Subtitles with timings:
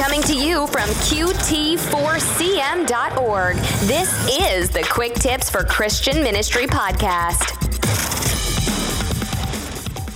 [0.00, 3.56] Coming to you from QT4CM.org.
[3.86, 7.60] This is the Quick Tips for Christian Ministry podcast.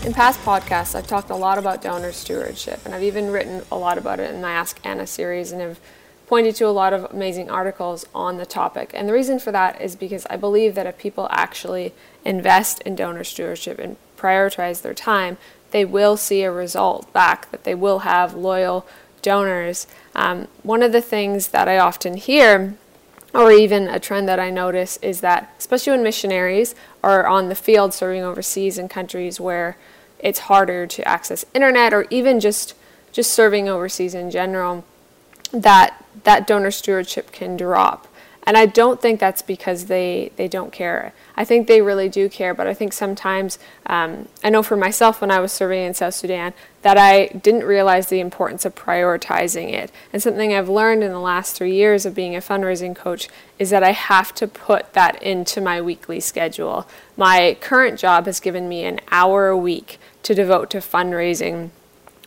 [0.06, 3.76] In past podcasts, I've talked a lot about donor stewardship, and I've even written a
[3.76, 5.78] lot about it in my Ask Anna series, and have
[6.28, 8.90] pointed to a lot of amazing articles on the topic.
[8.94, 11.92] And the reason for that is because I believe that if people actually
[12.24, 15.36] invest in donor stewardship and prioritize their time,
[15.72, 18.86] they will see a result back, that they will have loyal
[19.24, 19.88] donors.
[20.14, 22.74] Um, one of the things that I often hear,
[23.34, 27.56] or even a trend that I notice, is that especially when missionaries are on the
[27.56, 29.76] field serving overseas in countries where
[30.20, 32.74] it's harder to access internet or even just
[33.10, 34.84] just serving overseas in general,
[35.52, 38.06] that that donor stewardship can drop.
[38.46, 41.14] And I don't think that's because they, they don't care.
[41.34, 45.20] I think they really do care, but I think sometimes, um, I know for myself
[45.22, 49.72] when I was serving in South Sudan, that I didn't realize the importance of prioritizing
[49.72, 49.90] it.
[50.12, 53.28] And something I've learned in the last three years of being a fundraising coach
[53.58, 56.86] is that I have to put that into my weekly schedule.
[57.16, 61.70] My current job has given me an hour a week to devote to fundraising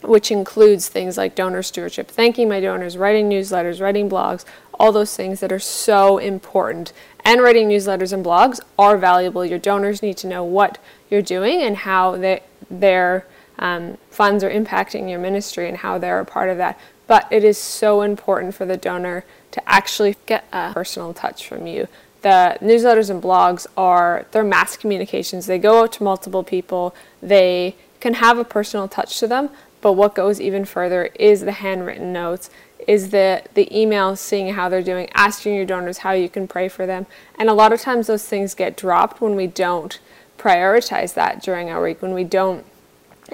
[0.01, 4.45] which includes things like donor stewardship, thanking my donors, writing newsletters, writing blogs,
[4.79, 6.93] all those things that are so important.
[7.25, 9.45] And writing newsletters and blogs are valuable.
[9.45, 10.77] Your donors need to know what
[11.09, 13.25] you're doing and how they, their
[13.59, 16.79] um, funds are impacting your ministry and how they're a part of that.
[17.07, 21.65] But it is so important for the donor to actually get a personal touch from
[21.65, 21.87] you.
[22.21, 25.45] The newsletters and blogs are they're mass communications.
[25.45, 26.93] They go out to multiple people.
[27.21, 29.49] They can have a personal touch to them,
[29.81, 32.49] but what goes even further is the handwritten notes,
[32.87, 36.69] is the, the emails seeing how they're doing, asking your donors how you can pray
[36.69, 37.05] for them.
[37.37, 39.99] And a lot of times those things get dropped when we don't
[40.37, 42.65] prioritize that during our week, when we don't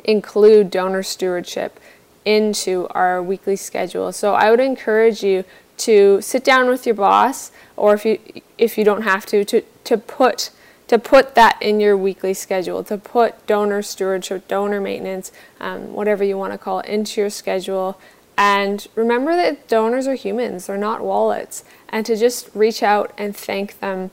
[0.04, 1.80] include donor stewardship
[2.26, 4.12] into our weekly schedule.
[4.12, 5.44] So I would encourage you
[5.78, 8.20] to sit down with your boss or if you
[8.58, 10.52] if you don't have to to to put
[10.94, 16.24] to put that in your weekly schedule, to put donor stewardship, donor maintenance, um, whatever
[16.24, 18.00] you want to call it, into your schedule.
[18.38, 21.64] And remember that donors are humans, they're not wallets.
[21.90, 24.12] And to just reach out and thank them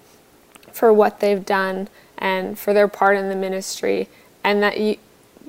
[0.73, 4.09] for what they've done and for their part in the ministry.
[4.43, 4.97] And that you,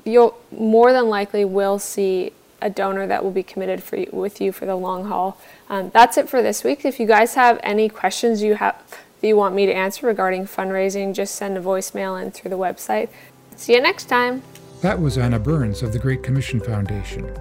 [0.04, 4.38] you'll more than likely will see a donor that will be committed for you, with
[4.38, 5.38] you for the long haul.
[5.70, 6.84] Um, that's it for this week.
[6.84, 8.76] If you guys have any questions you have
[9.22, 12.58] if you want me to answer regarding fundraising, just send a voicemail in through the
[12.58, 13.08] website.
[13.54, 14.42] See you next time.
[14.80, 17.32] That was Anna Burns of the Great Commission Foundation.